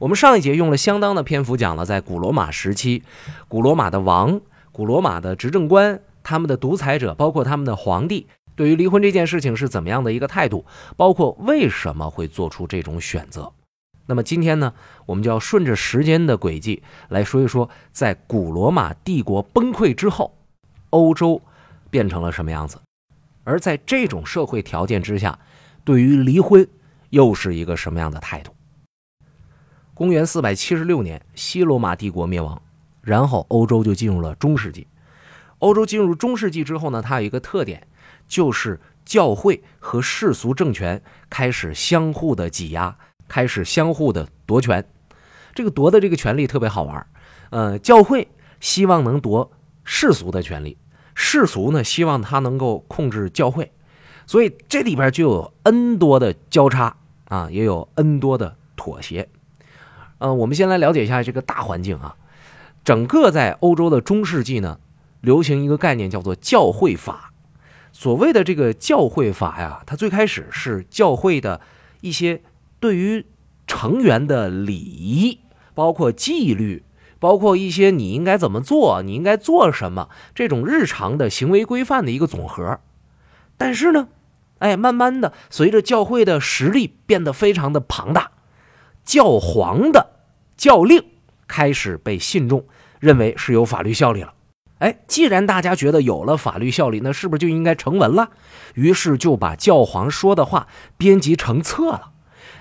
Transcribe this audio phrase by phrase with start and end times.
[0.00, 3.02] 我们上一节用了相当的篇幅讲了，在古罗马时期，
[3.48, 4.40] 古罗马的王、
[4.72, 8.26] 古罗马的执政官、他们的独裁者，包括他们的皇帝，
[8.56, 10.64] 对于离婚这件事情是怎么样的一个态度，
[10.96, 13.52] 包括为什么会做出这种选择。
[14.06, 14.74] 那么今天呢，
[15.06, 20.36] 我们就要顺着时间的轨迹来说一说，在古罗马帝国崩溃之后，
[20.90, 21.40] 欧洲
[21.88, 22.78] 变成了什么样子，
[23.44, 25.38] 而在这种社会条件之下，
[25.84, 26.68] 对于离婚
[27.10, 28.53] 又是一个什么样的态度？
[29.94, 32.60] 公元四百七十六年，西罗马帝国灭亡，
[33.00, 34.86] 然后欧洲就进入了中世纪。
[35.60, 37.86] 欧洲进入中世纪之后呢，它有一个特点，
[38.26, 42.96] 就是教会和世俗政权开始相互的挤压。
[43.26, 44.86] 开始相互的夺权，
[45.54, 47.06] 这个夺的这个权利特别好玩
[47.48, 48.28] 呃，教会
[48.60, 49.50] 希望能夺
[49.82, 50.76] 世俗的权利，
[51.14, 53.72] 世俗呢希望他能够控制教会，
[54.26, 59.26] 所以这里边就有 N 多的交叉啊，也有 N 多的妥协。
[60.24, 62.16] 呃，我们先来了解一下这个大环境啊，
[62.82, 64.80] 整个在欧洲的中世纪呢，
[65.20, 67.34] 流行一个概念叫做教会法。
[67.92, 71.60] 所谓的这个教会法呀，它最开始是教会的
[72.00, 72.40] 一些。
[72.80, 73.24] 对于
[73.66, 75.40] 成员的礼仪，
[75.74, 76.82] 包括纪律，
[77.18, 82.80] 包括一些你应该怎么做，你应该做什么，这种日常的行为规范的一个总和。
[83.56, 84.08] 但是呢，
[84.58, 88.32] 哎，慢慢的，随着教会的实力变得非常的庞大，
[89.02, 90.13] 教皇的
[90.56, 91.04] 教令
[91.46, 92.64] 开始被信众
[93.00, 94.34] 认为是有法律效力了。
[94.78, 98.30] 哎，既然大家觉得有了法律效力，那是不是就应该成文了？
[98.74, 102.10] 于是就把教皇说的话编辑成册了。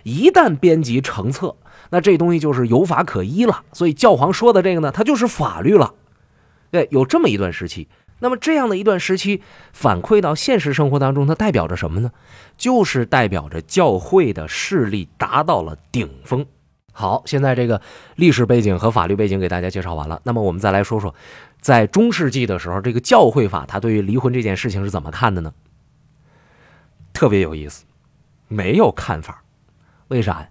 [0.04, 1.58] 一旦编辑成册，
[1.90, 3.64] 那这东西就是有法可依了。
[3.74, 5.96] 所以教皇说的这个呢，它就是法律了。
[6.72, 7.88] 对，有这么一段时期。
[8.20, 9.42] 那么这样的一段时期，
[9.74, 12.12] 反馈到现实生活当中，它代表着什么呢？
[12.58, 16.46] 就是代表着教会的势力达到了顶峰。
[16.96, 17.82] 好，现在这个
[18.16, 20.22] 历史背景和法律背景给大家介绍完了。
[20.24, 21.14] 那么我们再来说说，
[21.60, 25.54] 在中世纪的时候，这个教会法它对于离婚这件事情是怎么看的呢？
[27.12, 27.86] 特别有意思，
[28.48, 29.44] 没有看法。
[30.10, 30.50] 为啥呀？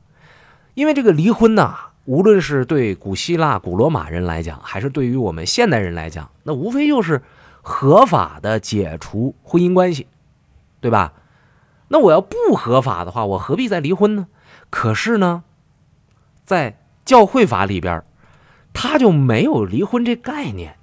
[0.74, 7.22] 因为这个离婚呐，无论是对古希腊、古罗马人来讲，还是对于我们现代人来讲，那无非就是
[7.60, 10.08] 合法的解除婚姻关系，
[10.80, 11.12] 对吧？
[11.88, 14.26] 那我要不合法的话，我何必再离婚呢？
[14.70, 15.44] 可是呢，
[16.44, 18.02] 在教会法里边，
[18.72, 20.76] 他就没有离婚这概念，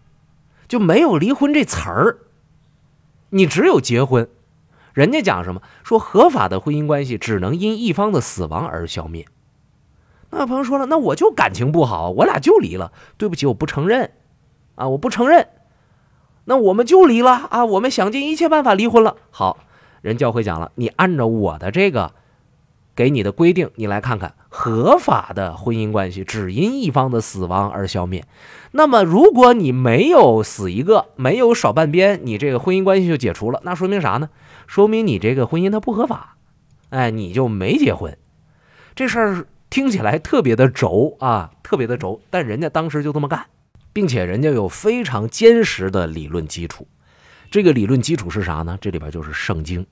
[0.68, 2.18] 就没有离婚这词儿，
[3.30, 4.30] 你只有结婚。
[4.94, 5.62] 人家讲什么？
[5.84, 9.26] 说合法的婚姻关系只能因一方的死亡而消灭。
[10.32, 12.92] 那有朋友说了，那我就感情不好，我俩就离了。
[13.18, 14.12] 对不起，我不承认，
[14.76, 15.48] 啊，我不承认。
[16.46, 19.16] 那我们就离了啊，我们想尽一切办法离婚了。
[19.30, 19.60] 好，
[20.02, 22.14] 人教会讲了，你按照我的这个
[23.00, 28.26] 给你的规定，你来看看，合法的婚姻关系只因一方的死亡而消灭。
[28.72, 34.30] 那么，如果你没有死一个，没有少半边，你这个婚姻关系就解除了，那说明啥呢？
[34.68, 36.36] 说明你这个婚姻它不合法，
[36.90, 38.18] 哎，你就没结婚。
[38.94, 43.46] 这事儿听起来特别的轴啊，特别的轴，但人家当时就这么干，
[43.94, 46.86] 并且人家有非常坚实的理论基础。
[47.50, 48.78] 这个理论基础是啥呢？
[48.82, 49.88] 这里边就是圣经，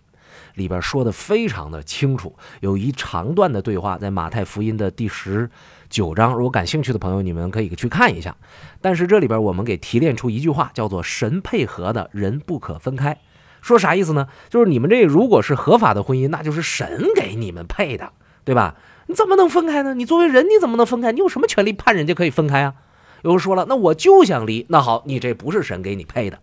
[0.58, 5.50] 里边说的非常的清楚，有一长段的对话，在马太福音的第十
[5.88, 6.34] 九章。
[6.34, 8.36] 如果感兴趣的朋友，你们可以去看一下。
[8.82, 13.20] 但是这里边我们给提炼出一句话，叫做“神配合的人不可分开”。
[13.62, 14.28] 说啥意思呢？
[14.50, 18.12] 就是你们这如果是合法的婚姻，那就是神给你们配的，
[18.44, 18.76] 对吧？
[19.06, 19.94] 你怎么能分开呢？
[19.94, 21.12] 你作为人，你怎么能分开？
[21.12, 22.74] 你有什么权利判人家可以分开啊？
[23.22, 24.66] 有人说了，那我就想离。
[24.70, 26.40] 那好，你这不是神给你配的。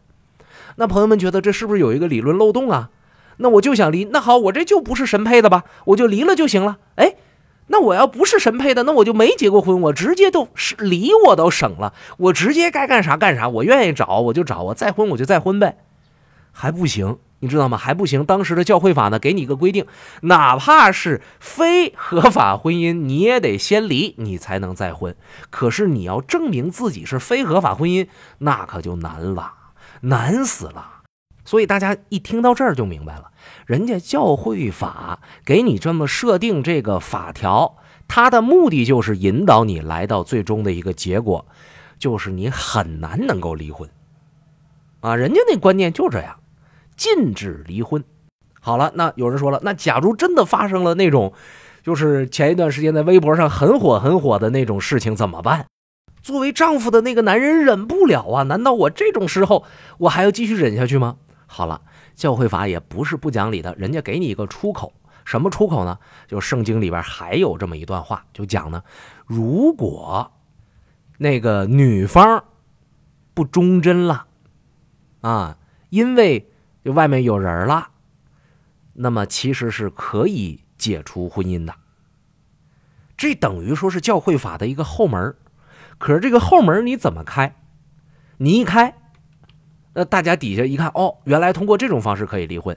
[0.77, 2.91] 那朋友们觉得这是不是有一个理论漏洞啊？
[3.39, 4.05] 那我就想离。
[4.07, 5.65] 那好，我这就不是神配的吧？
[5.87, 6.79] 我就离了就行了。
[6.97, 7.17] 哎，
[7.69, 15.79] 那我要不是神配的，那我就没结过婚，我直接都是离我都省了，我直接该干啥干啥，我愿意找我就找，我再婚我就再婚呗。
[16.57, 17.77] 还不行，你知道吗？
[17.77, 18.25] 还不行。
[18.25, 19.87] 当时的教会法呢，给你一个规定，
[20.21, 25.17] 哪怕是非合法婚姻，你也得先离，你才能再婚。
[25.51, 28.07] 可是你要证明自己是非合法婚姻，
[28.39, 29.55] 那可就难了，
[30.03, 30.94] 难死了。
[31.45, 33.31] 所以大家一听到这儿就明白了，
[33.67, 37.77] 人家教会法给你这么设定这个法条，
[38.09, 41.47] 它的目的就是引导你来到最终的一个结果，
[41.99, 43.89] 就是你很难能够离婚
[45.01, 45.15] 啊。
[45.15, 46.37] 人家那观念就这样。
[46.97, 48.05] 禁止离婚。
[48.61, 51.33] 好了，那有人说了，那假如真的发生了那种，
[51.83, 55.67] 就是前一段时间在微博上很火很火的那种事情，怎么办？
[56.23, 58.45] 作为丈夫的那个男人忍不了啊！
[58.45, 59.65] 难道我这种时候
[59.99, 61.17] 我还要继续忍下去吗？
[61.55, 61.81] 好了，
[62.17, 64.93] 教会法也不是不讲理的，人家给你一个出口，
[65.25, 66.01] 什么出口呢？
[66.27, 68.83] 就圣经里边还有这么一段话，就讲呢，
[69.25, 70.33] 如果
[71.19, 72.43] 那个女方
[73.35, 74.27] 不忠贞了，
[75.21, 75.59] 啊，
[75.91, 76.51] 因为
[76.85, 77.91] 就外面有人了，
[78.95, 81.77] 那么其实是可以解除婚姻的。
[83.17, 85.37] 这等于说是教会法的一个后门
[85.99, 87.55] 可是这个后门你怎么开？
[88.39, 88.97] 你一开，
[89.95, 92.77] 那大家底下一看，哦，原来通过这种方式可以离婚，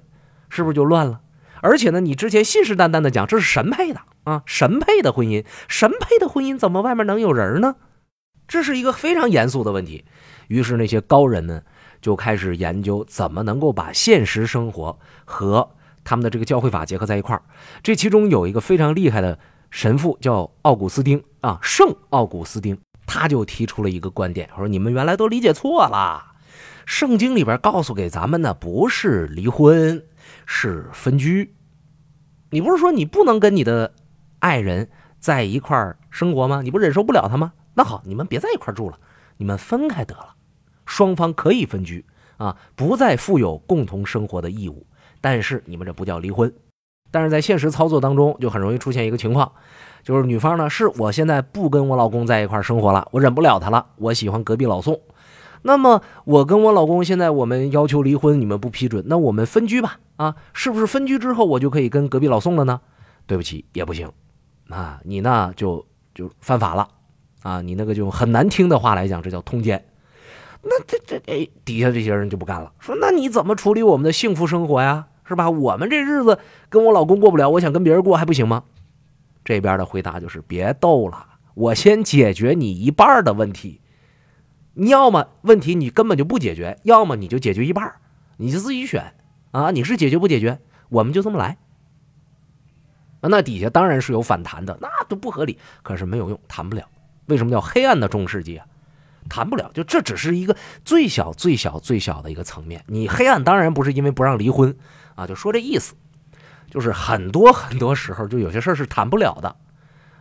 [0.50, 1.22] 是不是就乱了？
[1.62, 7.76] 而且呢，你之前信誓旦旦的讲这是神配的啊，神配的婚姻，神配的婚姻怎么外面能有人呢？
[8.48, 10.06] 这是一个非常严肃的问题。
[10.48, 11.66] 于是那些高人们
[12.00, 15.72] 就开始研究怎么能够把现实生活和
[16.04, 17.42] 他们的这个教会法结合在一块儿。
[17.84, 19.38] 这其中有一个非常厉害的
[19.70, 26.36] 神父叫奥古斯丁啊，圣奥古斯丁，他就提出了一个观点，说你们原来都理解错了，
[26.88, 30.02] 圣经里边告诉给咱们的不是离婚。
[30.46, 31.54] 是分居，
[32.50, 33.94] 你不是说你不能跟你的
[34.40, 34.90] 爱人
[35.20, 36.62] 在一块儿生活吗？
[36.62, 37.52] 你不忍受不了他吗？
[37.74, 38.98] 那好，你们别在一块儿住了，
[39.36, 40.36] 你们分开得了。
[40.86, 42.06] 双方可以分居
[42.38, 44.88] 啊，不再负有共同生活的义务。
[45.20, 46.52] 但是你们这不叫离婚。
[47.12, 49.52] 但是在现实操作当中，就很容易出现一个情况，
[50.04, 54.98] 就是女方呢，是我现在不跟我老公在一块儿生活了，我忍不了他了，我喜欢隔壁老宋。
[55.68, 60.00] 那么我跟我老公现在我们要求离婚，你们不批准，那我们分居吧？
[60.16, 62.80] 啊，是不是分居之后我就可以跟隔壁老宋了呢？
[63.26, 64.10] 对不起，也不行，
[64.70, 65.86] 啊，你那就
[66.16, 66.88] 就犯法了，
[67.44, 69.84] 啊，你那个就很难听的话来讲，这叫通奸。
[70.64, 75.08] 那这这哎，底下这些人就不干了，说那你怎么处理我们的幸福生活呀？
[75.26, 75.50] 是吧？
[75.50, 78.64] 我们这日子跟我老公过不了，我想跟别人过还不行吗？
[79.44, 81.26] 这边的回答就是别逗了，
[81.56, 83.82] 我先解决你一半的问题。
[84.78, 87.96] 你要么问题你根本就不解决，要么你就解决一半
[88.38, 89.16] 你就自己选
[89.52, 89.72] 啊！
[89.72, 90.60] 你是解决不解决，
[90.90, 91.58] 我们就这么来。
[93.22, 96.88] 那底下当然是有反弹的，那都不合理，可是没有用，谈不了。
[97.26, 98.68] 为什么叫黑暗的中世纪啊？
[99.28, 102.84] 谈不了，就这只是一个最小、最小、最小的一个层面。
[102.86, 104.78] 你黑暗当然不是因为不让离婚
[105.16, 105.96] 啊，就说这意思，
[106.70, 109.56] 就是很多很多时候就有些事儿是谈不了的。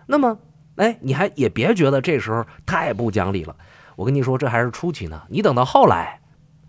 [0.07, 0.39] 那么，
[0.77, 3.55] 哎，你还也别觉得这时候太不讲理了。
[3.97, 5.25] 我跟你说，这还是初期呢。
[5.29, 6.21] 你等到后来，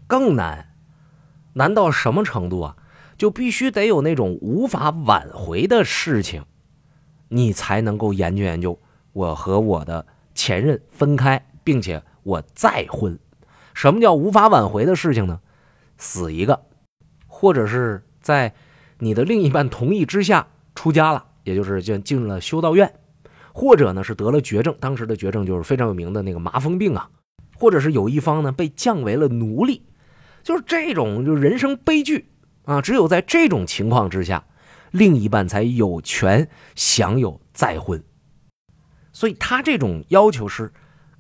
[0.08, 0.74] 更难，
[1.54, 2.76] 难到什么程度啊？
[3.18, 6.46] 就必须得有那种无法挽回的事情，
[7.30, 8.80] 你才能够研究研究。
[9.12, 13.18] 我和我的前任分开，并且我再婚。
[13.74, 15.42] 什么叫无法挽回的事情呢？
[15.98, 16.66] 死一个，
[17.26, 18.54] 或者是在
[19.00, 22.94] 你的另一半同意之下出家了，也就是进进了修道院，
[23.58, 27.10] 或者呢是得了绝症，当时的绝症就是非常有名的那个麻风病啊。
[27.56, 29.82] 或者是有一方呢被降为了奴隶，
[30.44, 32.30] 就是这种就人生悲剧
[32.66, 32.84] 啊！
[32.84, 34.46] 只有在这种情况之下，
[34.92, 38.04] 另一半才有权享有再婚。
[39.12, 40.72] 所以他这种要求是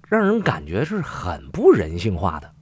[0.07, 2.54] 让人感觉是很不人性化的，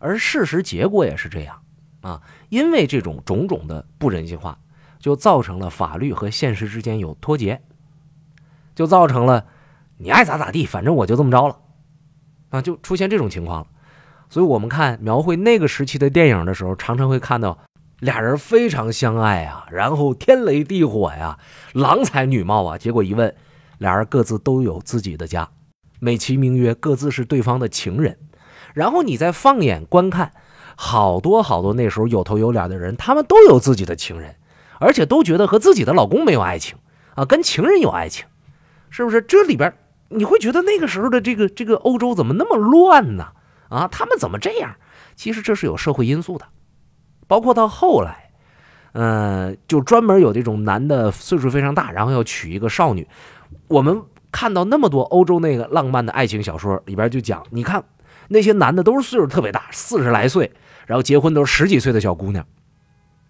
[0.00, 1.62] 而事实结果也是这样
[2.00, 2.22] 啊！
[2.48, 4.58] 因为这种种种的不人性化，
[4.98, 7.60] 就造成了法律和现实之间有脱节，
[8.74, 9.46] 就造成了
[9.98, 11.56] 你爱咋咋地，反正我就这么着了。
[12.50, 13.66] 啊，就出现这种情况了，
[14.28, 17.58] 所以我们看描绘那个时期的电影的时候，常常会看到
[18.00, 21.38] 俩人非常相爱啊，然后天雷地火呀，
[21.72, 23.34] 郎才女貌啊，结果一问，
[23.78, 25.48] 俩人各自都有自己的家，
[25.98, 28.18] 美其名曰各自是对方的情人，
[28.74, 30.32] 然后你再放眼观看，
[30.76, 34.36] 好多好多那时候有头有脸的人，他们都有自己的情人，
[34.78, 36.76] 而且都觉得和自己的老公没有爱情
[37.14, 38.26] 啊，跟情人有爱情，
[38.92, 39.20] 是不是？
[39.20, 39.74] 这里边。
[40.14, 43.28] 你会觉得那个时候的这个这个欧洲怎么那么乱呢？
[43.70, 44.76] 啊，他们怎么这样？
[45.16, 46.44] 其实这是有社会因素的，
[47.26, 48.30] 包括到后来，
[48.92, 53.08] 呃，就专门有这种男的岁数非常大，然后要娶一个少女。
[53.68, 57.82] 我们看到那么多欧洲那个浪漫的爱情小说里边就讲，你看
[58.28, 60.52] 那些男的都是岁数特别大，四十来岁，
[60.84, 62.46] 然后结婚都是十几岁的小姑娘，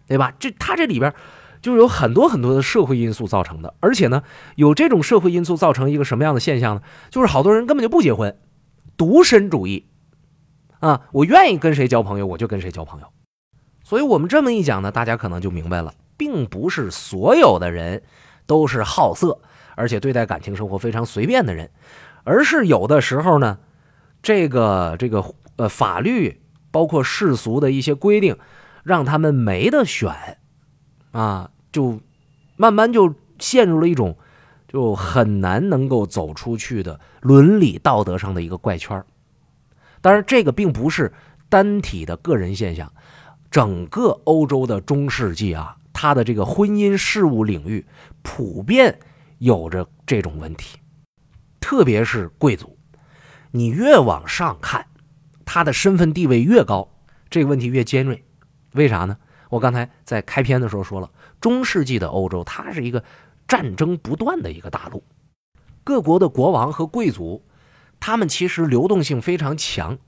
[0.08, 0.32] 对吧？
[0.40, 1.14] 这他这里边。
[1.62, 4.24] 就有很多很多的社会因素造成的，而且呢，
[4.56, 6.82] 有这种社会因素造成一个什么样的现象呢？
[7.08, 8.36] 就是好多人根本就不结婚，
[8.96, 9.86] 独身主义，
[10.80, 13.06] 啊，我愿意跟谁交朋友我就跟谁交朋友。
[13.84, 18.02] 所以我们这么一讲呢，大家可能就明白了，并不是所有的人
[18.46, 19.40] 都是好色，
[19.76, 21.70] 而且对待感情生活非常随便的人，
[22.24, 23.58] 而是有的时候呢，
[24.20, 25.24] 这个这个
[25.56, 26.40] 呃法律
[26.72, 28.36] 包括世俗的一些规定，
[28.82, 30.38] 让他们没得选。
[31.12, 32.00] 啊，就
[32.56, 34.16] 慢慢就陷入了一种
[34.66, 39.02] 就很难能够走出去的伦理道德上的一个怪圈
[40.00, 41.12] 当然，这个并不是
[41.48, 42.92] 单体的个人现象，
[43.50, 47.86] 整个欧洲的中世纪啊，他的这个婚姻事务领域
[48.22, 48.98] 普遍
[49.38, 50.78] 有着这种问题，
[51.60, 52.76] 特别是贵族，
[53.50, 54.86] 你越往上看，
[55.44, 56.88] 他的身份地位越高，
[57.30, 58.24] 这个问题越尖锐。
[58.72, 59.18] 为啥呢？
[59.52, 63.04] 我刚才在开篇的时候说了，中世纪的欧洲，它是一个
[63.46, 65.04] 战争不断的一个大陆，
[65.84, 67.44] 各国的国王和贵族，
[68.00, 69.98] 他们其实流动性非常强。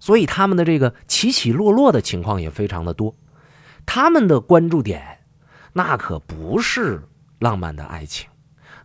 [0.00, 3.14] 所以他们的这个起起落落的情况也非常的多，
[3.84, 5.18] 他们的关注点，
[5.74, 7.02] 那可不是
[7.40, 8.30] 浪漫的爱情，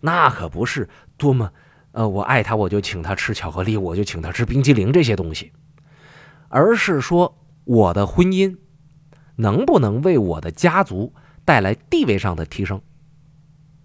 [0.01, 1.53] 那可不是多么，
[1.93, 5.53] 呃，我爱他我就请他吃巧克力，我就请他吃冰激凌这些东西，
[6.49, 8.57] 而是说我的婚姻
[9.35, 11.13] 能不能为我的家族
[11.45, 12.81] 带来地位上的提升，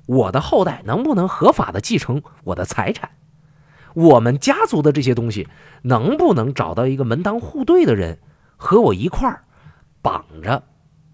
[0.06, 3.10] 我的后代能不能合法的继承我的财产。
[3.94, 5.48] 我们家族的这些东西，
[5.82, 8.18] 能不能找到一个门当户对的人，
[8.56, 9.42] 和我一块儿
[10.02, 10.62] 绑着、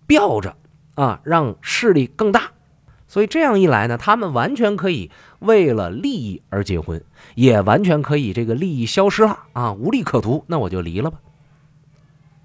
[0.06, 0.56] 吊着
[0.94, 2.50] 啊，让势力更大？
[3.06, 7.02] 所以这样一来呢，他们完全可以为了利益而结婚，
[7.36, 11.18] 也完全可以这个利益消失了啊，无利可图，那我就离了吧，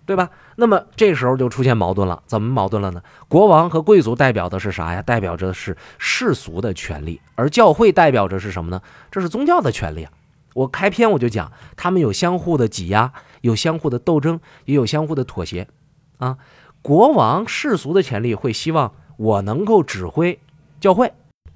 [0.06, 0.30] 对吧？
[0.60, 3.02] 那么这时候就出现矛盾了，怎么矛盾了呢？
[3.30, 5.02] 国王和贵族代表的是啥呀？
[5.02, 8.82] 代表着是世俗的权利，而教会代表着是什么呢？
[9.10, 10.12] 这是宗教的权利啊。
[10.56, 15.70] 我开篇我就讲，他们有相互的挤压，有相互的斗争，也有相互的妥协，
[16.18, 16.38] 啊，
[16.82, 20.40] 国王世俗的权利会希望我能够指挥
[20.82, 21.14] 教会，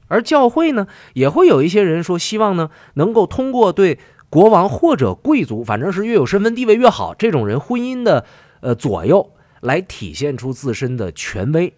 [0.07, 8.25] 而教会呢，也会有一些人说希望呢，能够通过对国王或者贵族，反正是越有身份地位越好，这种人婚姻的
[8.63, 11.75] 呃左右，来体现出自身的权威，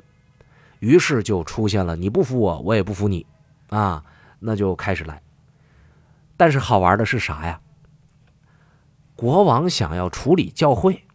[0.79, 3.25] 于是就出现了你不服我，我也不服你，
[3.69, 4.03] 啊，
[4.39, 5.19] 那就开始来。
[6.37, 7.59] 但是好玩的是啥呀？
[9.15, 11.05] 国王想要处理教会，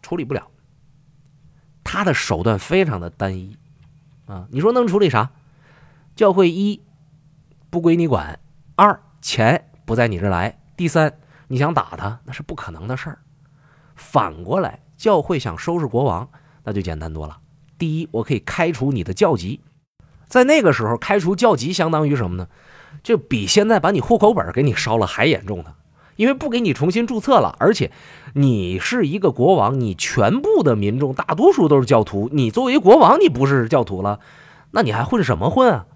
[0.00, 0.48] 处理不了。
[1.84, 3.58] 他的手段非常的单一，
[4.24, 5.30] 啊，你说能处理啥？
[6.16, 6.82] 教会一
[7.68, 8.38] 不归你管，
[8.76, 13.18] 二钱不在你这来，第三你想打他那是不可能的事儿。
[13.94, 16.28] 反过来，教会想收拾国王，
[16.62, 17.38] 那就简单多了。
[17.76, 19.60] 第一，我可以开除你的教籍，
[20.28, 22.46] 在那个时候开除教籍相当于什么呢？
[23.02, 25.74] 就比现在把你户口本给你烧了还严重呢，
[26.14, 27.90] 因为不给你重新注册了，而且
[28.34, 34.20] 你是一个国王，你全部的民众大多数都是教徒，你作为国王你不是教徒了，
[34.70, 35.86] 那你还混什么混啊？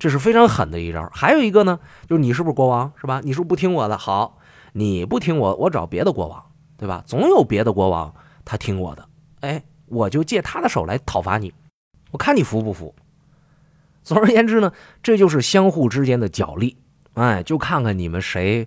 [0.00, 1.08] 这是非常狠的一招。
[1.12, 3.20] 还有一个呢，就是你是不是国王是吧？
[3.22, 3.96] 你是不是不听我的？
[3.96, 4.38] 好，
[4.72, 6.46] 你不听我，我找别的国王，
[6.80, 7.04] 对吧？
[7.06, 9.06] 总有别的国王他听我的，
[9.40, 11.52] 哎，我就借他的手来讨伐你，
[12.10, 12.94] 我看你服不服。
[14.02, 14.72] 总而言之呢，
[15.02, 16.74] 这就是相互之间的角力，
[17.12, 18.66] 哎，就看看你们谁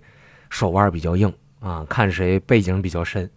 [0.51, 3.27] 手腕比较硬啊，看谁背景比较深。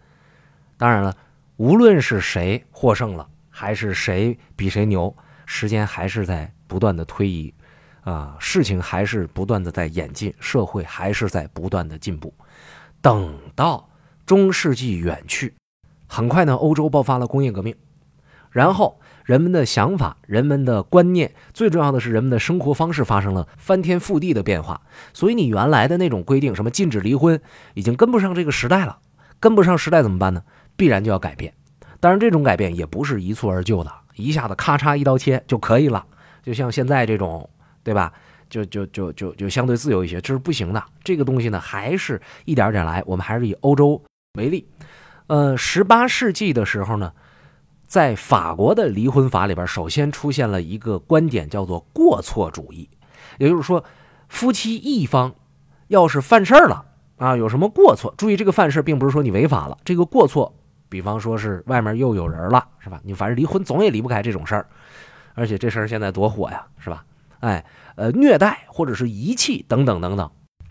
[0.77, 1.17] 当然了，
[1.55, 5.11] 无论是谁获胜了，还是谁比谁牛，
[5.47, 7.51] 时间还是在不断的推移，
[8.03, 12.31] 啊，事情还是不断的在演进，社会还是在不断的进步。
[13.01, 13.89] 等到
[14.27, 15.55] 中世纪远去，
[16.05, 17.75] 很快呢，欧洲爆发了工业革命，
[18.51, 18.99] 然后。
[19.27, 24.79] 人们的想法、人们的观念，最重要的是人们的生活方式发生了翻天覆地的变化。
[25.13, 27.41] 所以你原来的那种规定，什么禁止离婚，
[27.73, 28.99] 已经跟不上这个时代了。
[29.41, 30.41] 跟不上时代怎么办呢？
[30.77, 31.53] 必然就要改变。
[31.99, 36.05] 当然，这种改变也不是一蹴而就的，一下子咔嚓一刀切就可以了。
[36.41, 37.49] 就像现在这种，
[37.83, 38.13] 对吧？
[38.49, 40.81] 就就就就就相对自由一些，这是不行的。
[41.03, 43.03] 这个东西呢，还是一点点来。
[43.05, 44.01] 我们还是以欧洲
[44.37, 44.65] 为例。
[45.27, 47.11] 呃，十八世纪的时候呢。
[47.87, 52.89] 在法国的离婚法里边，首先出现了一个观点，叫做过错主义。
[53.37, 53.81] 也就是说，
[54.27, 55.33] 夫妻一方
[55.87, 56.83] 要是犯事儿了
[57.15, 58.13] 啊，有什么过错？
[58.17, 60.53] 注意，这个犯事并不是说你违法了，这个过错，
[60.89, 62.99] 比方说是外面又有人了，是吧？
[63.05, 64.67] 你反正离婚总也离不开这种事儿，
[65.33, 67.05] 而且这事儿现在多火呀，是吧？
[67.39, 67.63] 哎，
[67.95, 70.29] 呃，虐待或者是遗弃等等等等，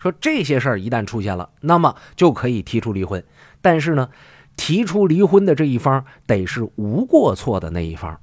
[0.09, 3.23] 说这些事儿一旦出现了，那么就可以提出离婚。
[3.61, 4.09] 但是呢？
[4.59, 8.19] 提出离婚的这一方得是无过错的那一方，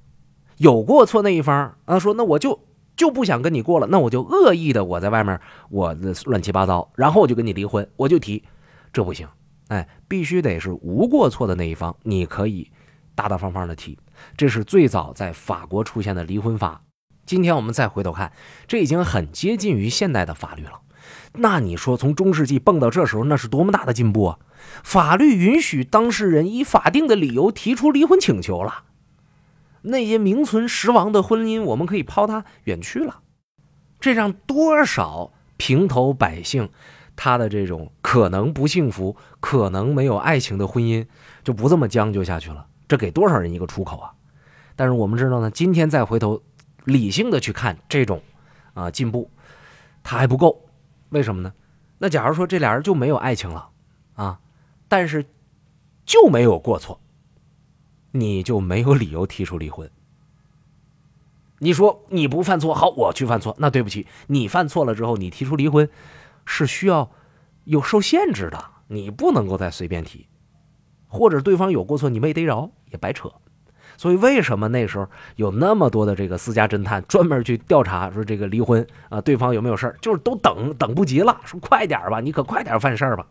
[0.56, 2.58] 有过错那一方啊，说那我就
[2.96, 8.42] 就不想跟你过了，那我就恶意的我在外面我乱七八糟，然后我就跟你离婚，我就提，
[8.92, 9.28] 这不行，
[9.68, 12.68] 哎，必须得是无过错的那一方，你可以
[13.14, 13.96] 大大方方的提，
[14.36, 16.82] 这是最早在法国出现的离婚法。
[17.24, 18.32] 今天我们再回头看，
[18.66, 20.80] 这已经很接近于现代的法律了。
[21.36, 24.38] 那你说从中世纪蹦到这时候，那是多么大的进步啊！
[24.82, 28.84] 法律允许当事人以法定的理由提出离婚请求了，
[29.82, 33.20] 那些名存实亡的婚姻，我们可以抛它远去了。
[34.00, 36.68] 这让多少平头百姓，
[37.16, 41.06] 他的这种可能不幸福、可能没有爱情的婚姻，
[41.42, 42.66] 就不这么将就下去了。
[42.86, 44.12] 这给多少人一个出口啊！
[44.76, 46.42] 但是我们知道呢，今天再回头
[46.84, 48.22] 理性的去看这种
[48.74, 49.30] 啊进步，
[50.02, 50.63] 它还不够。
[51.14, 51.54] 为什么呢？
[51.98, 53.70] 那假如说这俩人就没有爱情了
[54.14, 54.40] 啊，
[54.88, 55.24] 但是
[56.04, 57.00] 就没有过错，
[58.10, 59.88] 你就没有理由提出离婚。
[61.60, 65.88] 你说你不犯错，好，我去犯错，那对不起，你犯错了之后，你提出离婚
[66.44, 67.08] 是需要
[67.62, 70.26] 有受限制的，你不能够再随便提，
[71.06, 73.32] 或者对方有过错你没逮着也白扯。
[73.96, 83.26] 所以为什么那时候有那么多的这个私家侦探专门去调查说这个离婚啊，对方有没有事儿，就是都等等不及了，说快点吧，你可快点犯事儿吧。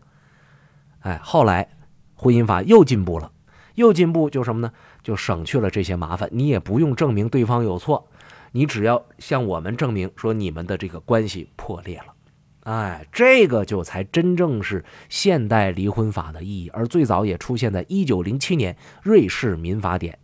[1.00, 1.68] 哎，后来
[2.14, 3.30] 婚姻法又进步了，
[3.74, 4.72] 又进步就什么呢？
[5.02, 8.08] 就省去了这些麻烦，你也不用证明对方有错。
[8.52, 12.14] 你只要向我们证明说你们的这个关系破裂了，
[12.62, 16.70] 哎，这个就才真正是现代离婚法的意义。
[16.72, 20.18] 而最早也出现在一九零七年瑞士民法典。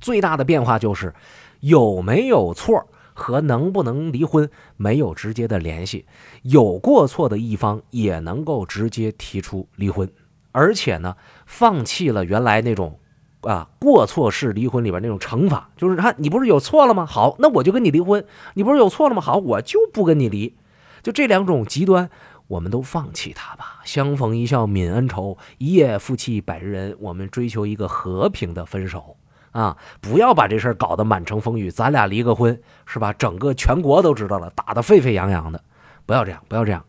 [0.00, 1.14] 最大的变化就是
[1.60, 6.06] 有没有错和能不能离婚没有直接的联系，
[6.42, 10.10] 有过错的一方也能够直接提出离婚，
[10.52, 11.16] 而且呢，
[11.46, 12.98] 放弃了原来那种。
[13.42, 17.06] 啊，过错式离婚里边那种惩罚，就是看你不是有错了吗？
[17.06, 18.22] 好，那我就跟你离婚。
[18.52, 19.22] 你不是有错了吗？
[19.22, 20.54] 好，我就不跟你离。
[21.02, 22.10] 就这两种极端，
[22.48, 23.80] 我们都放弃它吧。
[23.82, 26.94] 相逢一笑泯恩仇，一夜夫妻百日恩。
[27.00, 29.16] 我们追求一个和平的分手
[29.52, 29.76] 啊！
[30.00, 31.70] 不要把这事儿搞得满城风雨。
[31.70, 33.12] 咱俩离个婚是吧？
[33.12, 35.62] 整个全国都知道了，打得沸沸扬扬的。
[36.06, 36.84] 不要这样，不要这样。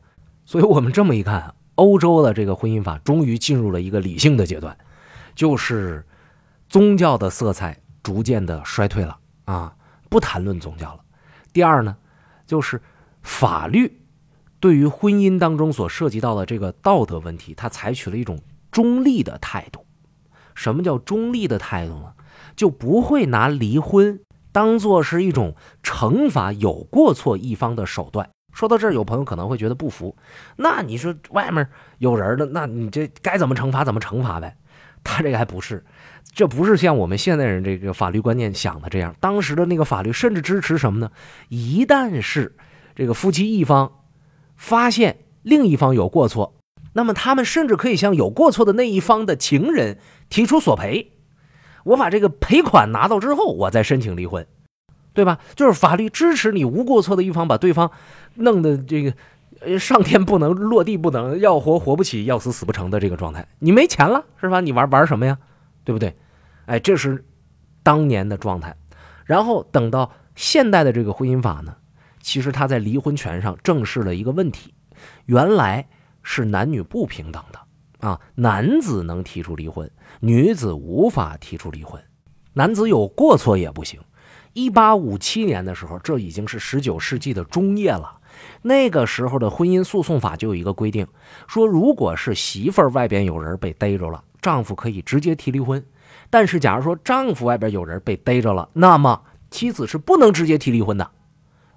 [0.46, 4.78] 所以我们这么一看，欧洲的这个婚姻法终于进入了一个理性的阶段，
[5.36, 6.06] 就是。
[6.70, 9.76] 宗教的色彩逐渐的衰退了啊，
[10.10, 11.02] 不谈论宗教了。
[11.52, 11.98] 第二呢，
[12.48, 12.82] 就是
[13.22, 14.02] 法律
[14.62, 18.40] 对于婚姻当中所涉及到的这个道德问题，它采取了一种
[18.72, 19.86] 中立的态度。
[20.56, 22.14] 什么叫中立的态度呢？
[22.56, 24.20] 就不会拿离婚
[24.52, 28.30] 当做是一种惩罚有过错一方的手段。
[28.54, 30.16] 说到这儿，有朋友可能会觉得不服，
[30.58, 31.66] 那你说外面
[32.00, 34.58] 有人了，那你这该怎么惩罚怎么惩罚呗？
[35.04, 35.84] 他这个还不是。
[36.34, 39.16] 这不是像我们现代人这个法律观念想的这样。
[39.20, 41.12] 当时的那个法律甚至支持什么呢？
[41.50, 42.56] 一旦是
[42.94, 43.92] 这个夫妻一方
[44.56, 46.56] 发现另一方有过错，
[46.94, 49.98] 那么他们甚至可以向有过错的那一方的情人
[50.30, 51.14] 提出索赔。
[51.84, 54.46] 我把这个赔款拿到之后，我再申请离婚，
[55.14, 55.40] 对吧？
[55.56, 57.92] 就是法律支持你无过错的一方把对方
[58.36, 63.48] 弄得这个上天不能落地不能，要活活不起，要死死不成的这个状态。
[63.60, 64.62] 你没钱了是吧？
[64.62, 65.38] 你玩玩什么呀？
[65.84, 66.16] 对不对？
[66.66, 67.26] 哎，这是
[67.84, 68.76] 当年的状态。
[69.26, 71.76] 然后等到现代的这个婚姻法呢，
[72.22, 74.74] 其实它在离婚权上正视了一个问题：
[75.26, 75.88] 原来
[76.22, 77.60] 是男女不平等的
[78.02, 82.02] 啊，男子能提出离婚，女子无法提出离婚。
[82.54, 84.00] 男子有过错也不行。
[84.54, 88.20] 一八五七年的时候，这已经是十九世纪的中叶了。
[88.62, 91.08] 那个时候的婚姻诉讼法就有一个规定，
[91.48, 94.24] 说如果是媳妇外边有人被逮着了。
[94.42, 95.86] 丈夫可以直接提离婚，
[96.32, 101.12] 但是假如说丈夫外边有人被逮着了，那么妻子是不能直接提离婚的，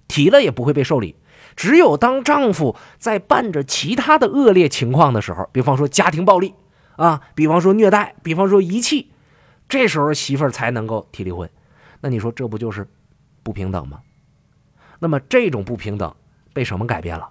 [0.08, 1.14] 提了也不会被受理。
[1.56, 6.54] 只有当丈夫在伴着其他的恶劣情况的时候，比方说家庭暴力
[6.96, 9.10] 啊，比方说虐待，比方说遗弃，
[9.68, 11.48] 这时候媳妇儿才能够提离婚。
[12.00, 12.88] 那你说这不就是
[13.42, 14.00] 不平等吗？
[14.98, 16.14] 那么这种不平等
[16.52, 17.28] 被什么改变了？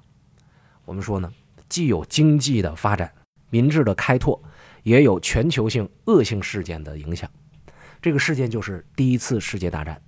[0.85, 1.31] 我们说呢，
[1.69, 3.11] 既有经济的发展，
[3.49, 4.41] 民智的开拓。
[4.83, 7.29] 也有全球性恶性事件的影响，
[8.01, 10.01] 这个事件就是第一次世界大战。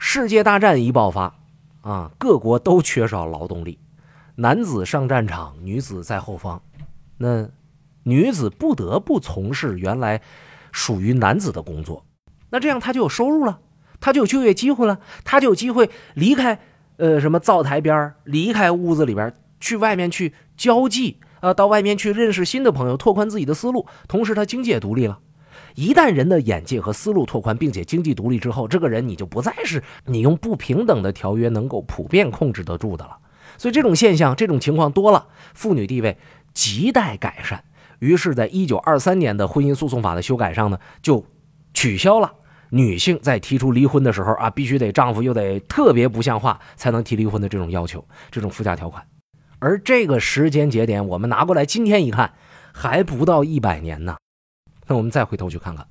[0.00, 1.37] 世界大战一爆发，
[1.88, 3.78] 啊，各国都缺少劳动力，
[4.34, 6.60] 男子上战场，女子在后方，
[7.16, 7.48] 那
[8.02, 10.20] 女子不得不从事原来
[10.70, 12.04] 属于男子的工作，
[12.50, 13.60] 那这样他就有收入了，
[14.00, 16.58] 他就有就业机会了，他就有机会离开
[16.98, 21.18] 呃什么灶台边离开屋子里边，去外面去交际。
[21.40, 25.20] 呃，到外面去认识新的朋友，拓宽自己的思路，同时他经济也独立了。
[25.78, 33.16] 一旦人的眼界和思路拓宽，并且经济独立之后，这个人你就不再是你用不平等的条约能够普遍控制得住的了。
[33.56, 36.18] 所以这种现象、这种情况多了，妇女地位
[36.52, 37.62] 亟待改善。
[38.00, 41.24] 于是，在一九二三年的婚姻诉讼法的修改上呢，就
[41.72, 42.32] 取消了
[42.70, 49.06] 女性在提出离婚的时候啊，必须得丈夫又得特别不像话才能提离婚的这种要求，这种附加条款。
[49.60, 52.32] 而这个时间节点，我们拿过来今天一看，
[52.72, 54.16] 还不到一百年呢。
[54.88, 55.86] 那我们再回头去看看，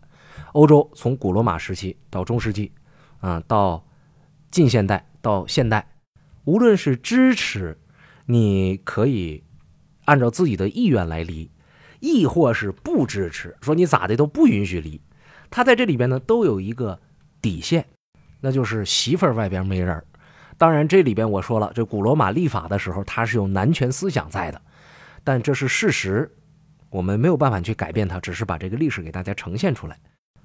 [0.54, 2.72] 欧洲从古罗马时期到中世纪，
[3.20, 3.86] 啊，到
[4.50, 5.88] 近现代到现代，
[6.46, 7.78] 无论是支持
[8.26, 9.44] 你可以
[10.06, 11.52] 按照自己的意愿来离，
[12.00, 15.00] 亦或是不支持，说你咋的都不允许离，
[15.52, 17.00] 它在这里边呢都有一个
[17.40, 17.86] 底线，
[18.42, 20.04] 那就是媳妇儿外边没人。
[20.58, 24.60] 当然，这里边我说了，这古罗马立法的时候，它是有男权思想在的，
[25.24, 26.36] 但这是事实，
[26.90, 29.98] 我们没有办法去改变它，只是把这个历史给大家呈现出来。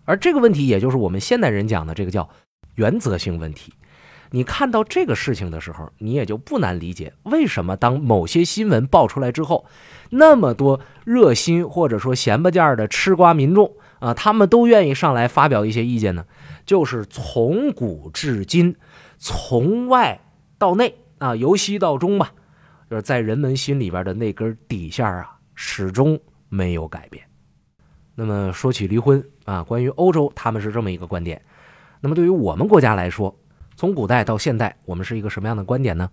[0.04, 2.28] 而这个问题，也就是我们现代人讲的这个叫
[2.74, 3.72] 原则性问题。
[4.30, 9.66] 你看到这个事情的时候，你也就不难理解，为什么当某些新闻爆出来之后，
[10.10, 16.24] 那么多热心或者说闲巴件的吃瓜民众啊，他们都愿意上来发表一些意见呢？
[16.64, 18.76] 就是从古至今。
[19.18, 20.20] 从外
[20.58, 22.32] 到内啊，由西到中吧，
[22.90, 26.18] 就是在人们心里边的那根底线啊，始终
[26.52, 27.24] 没有改变。
[28.14, 31.40] 那么说起离婚啊，关于欧洲，他们是这么一个观点。
[32.02, 33.34] 那么对于我们国家来说，
[33.74, 36.10] 从古代到现代，我们是一个什么样的观点呢？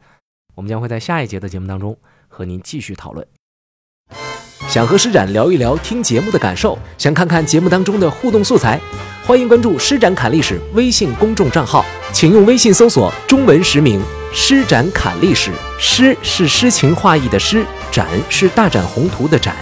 [0.55, 1.97] 我们将会在下一节的节目当中
[2.29, 3.27] 和您继续讨论。
[4.69, 8.79] 想和施展聊一聊听节目的感受，想看看节目当中的互动素材。
[9.25, 14.01] 欢迎关注“施展侃历史”微信公众账号，请用微信搜索中文实名
[14.33, 15.51] “施展侃历史”。
[15.77, 19.55] 诗是诗情画意的诗，展是大展宏图的展。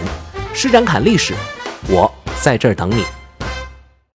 [0.60, 1.36] 施展侃历史，
[1.88, 3.04] 我在这儿等你。